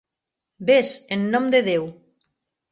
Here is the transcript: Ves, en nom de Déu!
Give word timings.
Ves, 0.69 0.95
en 1.17 1.29
nom 1.37 1.47
de 1.57 1.63
Déu! 1.71 1.89